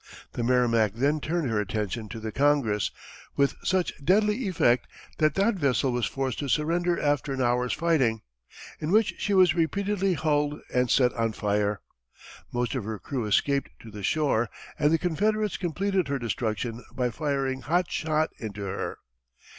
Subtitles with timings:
[0.33, 2.89] The Merrimac then turned her attention to the Congress,
[3.35, 4.87] with such deadly effect
[5.19, 8.23] that that vessel was forced to surrender after an hour's fighting,
[8.79, 11.81] in which she was repeatedly hulled and set on fire.
[12.51, 17.11] Most of her crew escaped to the shore, and the Confederates completed her destruction by
[17.11, 18.97] firing hot shot into her.